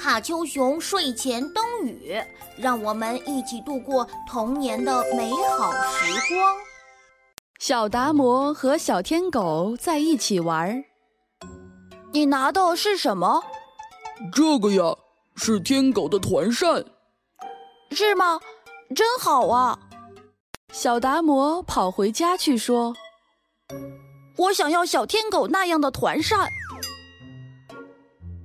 [0.00, 2.18] 卡丘熊睡前灯语，
[2.56, 6.56] 让我们一起度过童年的美好时光。
[7.58, 10.82] 小达摩和小天狗在一起玩。
[12.12, 13.42] 你拿的是什么？
[14.32, 14.96] 这个呀，
[15.36, 16.82] 是天狗的团扇。
[17.90, 18.40] 是吗？
[18.96, 19.78] 真好啊！
[20.72, 22.96] 小达摩跑回家去说
[24.38, 26.48] ：“我想要小天狗那样的团扇。”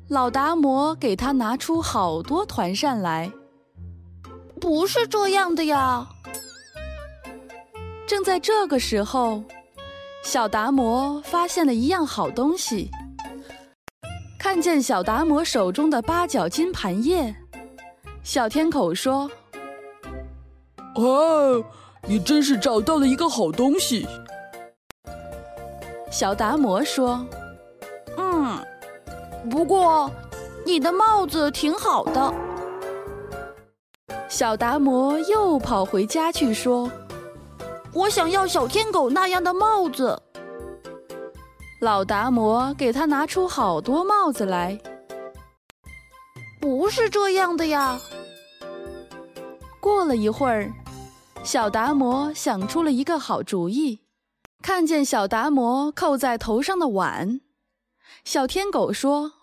[0.07, 3.31] 老达摩给他拿出好多团扇来。
[4.61, 6.07] 不是这样的呀。
[8.07, 9.43] 正在这个时候，
[10.23, 12.89] 小达摩发现了一样好东西。
[14.39, 17.35] 看见小达摩手中的八角金盘叶，
[18.23, 19.29] 小天口说
[20.95, 21.63] ：“哦，
[22.07, 24.07] 你真是找到了一个好东西。”
[26.11, 27.44] 小达摩说：“嗯，
[29.49, 30.09] 不过
[30.65, 32.33] 你的帽子挺好的。”
[34.29, 36.91] 小达摩又跑回家去说。
[37.93, 40.21] 我想要小天狗那样的帽子。
[41.79, 44.77] 老达摩给他拿出好多帽子来。
[46.59, 47.97] 不是这样的呀。
[49.79, 50.69] 过了一会儿，
[51.43, 54.01] 小达摩想出了一个好主意。
[54.61, 57.39] 看见小达摩扣在头上的碗，
[58.23, 59.33] 小天狗说：“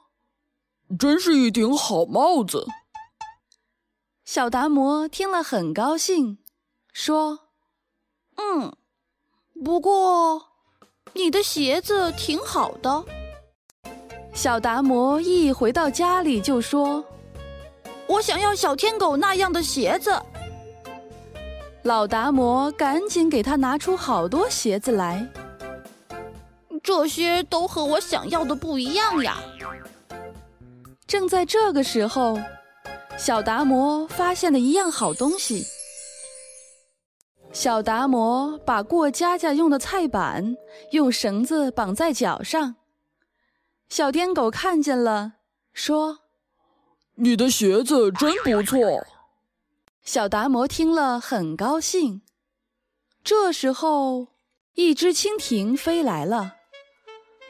[0.99, 2.67] 真是一顶好帽子。”
[4.25, 6.39] 小达摩听了很高兴，
[6.93, 7.41] 说。
[8.37, 8.75] 嗯，
[9.63, 10.43] 不过
[11.13, 13.05] 你的鞋子挺好的。
[14.33, 17.05] 小达摩一回到家里就说
[18.09, 20.19] ：“我想要小天狗那样的鞋子。”
[21.85, 25.29] 老达摩赶紧给他拿出好多鞋子来。
[26.83, 29.39] 这些都和我想要的不一样呀。
[31.07, 32.39] 正在这个时候，
[33.17, 35.65] 小达摩发现了一样好东西。
[37.53, 40.57] 小达摩把过家家用的菜板
[40.93, 42.77] 用绳子绑在脚上。
[43.91, 45.35] 小天狗看见了，
[45.75, 46.21] 说
[47.17, 49.07] ：“你的鞋子真不错。”
[50.03, 52.23] 小达摩听了很高兴。
[53.23, 54.29] 这时候，
[54.73, 56.57] 一只蜻蜓飞来了，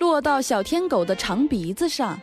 [0.03, 2.21] 落到小天狗的长鼻子上。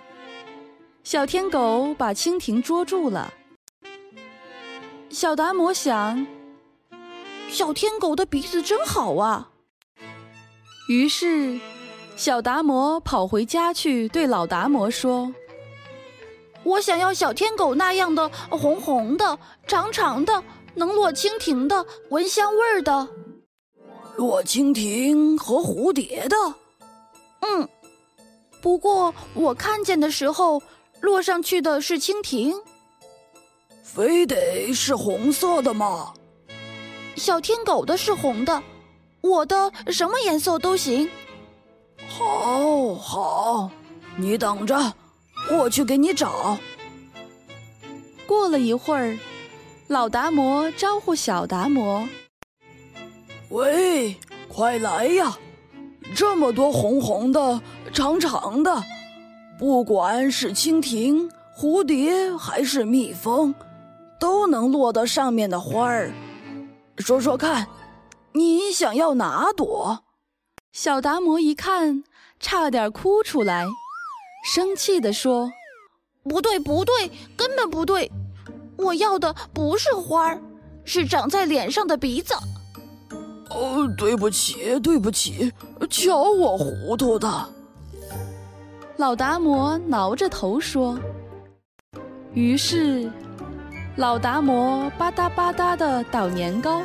[1.01, 3.33] 小天狗把蜻蜓捉住了。
[5.09, 6.27] 小达摩想。
[7.47, 9.51] 小天狗的鼻子真好啊！
[10.89, 11.57] 于是，
[12.17, 15.33] 小达摩跑回家去，对老达摩说
[16.63, 20.43] ：“我想要小天狗那样的红红的、长长的、
[20.75, 23.07] 能落蜻蜓的、闻香味儿的。
[24.17, 26.35] 落蜻蜓和蝴蝶的。
[27.49, 27.67] 嗯，
[28.61, 30.61] 不过我看见的时候，
[31.01, 32.53] 落上去的是蜻蜓。
[33.83, 36.13] 非得是红色的吗？”
[37.17, 38.61] 小天狗的是红的，
[39.21, 41.09] 我的什么颜色都行。
[42.07, 43.69] 好，好，
[44.15, 44.93] 你等着，
[45.51, 46.57] 我去给你找。
[48.25, 49.17] 过了一会儿，
[49.87, 52.07] 老达摩招呼小达摩
[53.49, 54.15] ：“喂，
[54.47, 55.37] 快来呀！
[56.15, 57.61] 这么多红红的、
[57.93, 58.83] 长长的，
[59.57, 63.53] 不管是蜻蜓、蝴蝶还是蜜蜂，
[64.19, 66.11] 都能落到上面的花儿。”
[66.97, 67.67] 说说看，
[68.33, 70.03] 你想要哪朵？
[70.71, 72.03] 小达摩一看，
[72.39, 73.65] 差点哭出来，
[74.45, 75.51] 生气地说
[76.23, 78.11] ：“不对，不对，根本不对！
[78.77, 80.41] 我要的不是花儿，
[80.83, 82.33] 是长在脸上的鼻子。”
[83.59, 85.51] 哦，对不起，对不起，
[85.89, 87.27] 瞧我糊涂的。
[88.95, 90.97] 老达摩挠着头说。
[92.33, 93.11] 于是。
[93.95, 96.81] 老达摩吧嗒吧嗒的捣年糕，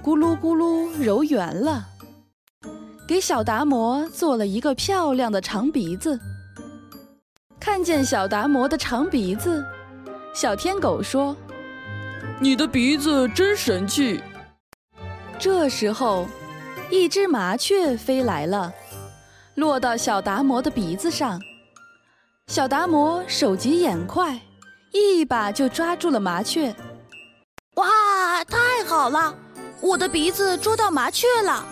[0.00, 1.84] 咕噜咕噜揉圆了，
[3.08, 6.20] 给小达摩做了一个漂亮的长鼻子。
[7.58, 9.64] 看见小达摩的长鼻子，
[10.32, 11.34] 小天狗说
[12.38, 14.22] ：“你的鼻子真神气。”
[15.42, 16.28] 这时候，
[16.88, 18.72] 一只麻雀飞来了，
[19.56, 21.36] 落到小达摩的鼻子上。
[22.46, 24.40] 小达摩手疾眼快。
[24.92, 26.72] 一把就抓住了麻雀，
[27.76, 29.34] 哇，太好了！
[29.80, 31.66] 我的鼻子捉到麻雀了。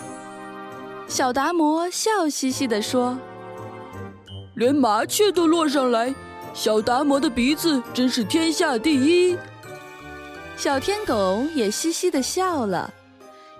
[1.07, 3.15] 小达摩笑嘻嘻地说
[4.57, 6.13] ：“连麻雀都落上来，
[6.51, 9.37] 小达摩的鼻子真是天下第一。”
[10.57, 12.91] 小天狗也嘻嘻地笑了，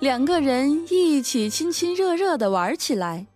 [0.02, 3.28] 两个人一起亲亲热热地玩起来。